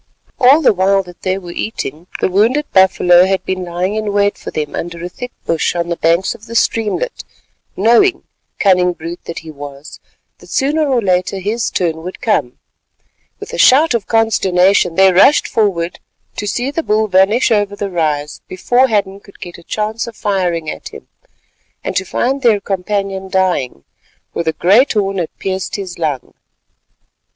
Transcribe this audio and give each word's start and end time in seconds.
All 0.39 0.63
the 0.63 0.73
while 0.73 1.03
that 1.03 1.21
they 1.21 1.37
were 1.37 1.51
eating, 1.51 2.07
the 2.21 2.27
wounded 2.27 2.65
buffalo 2.73 3.27
had 3.27 3.45
been 3.45 3.63
lying 3.65 3.93
in 3.93 4.11
wait 4.11 4.35
for 4.35 4.49
them 4.49 4.73
under 4.75 5.03
a 5.05 5.09
thick 5.09 5.31
bush 5.45 5.75
on 5.75 5.89
the 5.89 5.95
banks 5.95 6.33
of 6.33 6.47
the 6.47 6.55
streamlet, 6.55 7.23
knowing—cunning 7.77 8.93
brute 8.93 9.23
that 9.25 9.37
he 9.45 9.51
was—that 9.51 10.49
sooner 10.49 10.89
or 10.89 11.03
later 11.03 11.37
his 11.37 11.69
turn 11.69 12.01
would 12.01 12.19
come. 12.19 12.57
With 13.39 13.53
a 13.53 13.59
shout 13.59 13.93
of 13.93 14.07
consternation 14.07 14.95
they 14.95 15.13
rushed 15.13 15.47
forward 15.47 15.99
to 16.37 16.47
see 16.47 16.71
the 16.71 16.81
bull 16.81 17.05
vanish 17.07 17.51
over 17.51 17.75
the 17.75 17.91
rise 17.91 18.41
before 18.47 18.87
Hadden 18.87 19.19
could 19.19 19.39
get 19.39 19.59
a 19.59 19.63
chance 19.63 20.07
of 20.07 20.15
firing 20.15 20.67
at 20.67 20.89
him, 20.89 21.09
and 21.83 21.95
to 21.95 22.05
find 22.05 22.41
their 22.41 22.59
companion 22.59 23.29
dying, 23.29 23.83
for 24.33 24.41
the 24.41 24.53
great 24.53 24.93
horn 24.93 25.19
had 25.19 25.29
pierced 25.37 25.75
his 25.75 25.99
lung. 25.99 26.33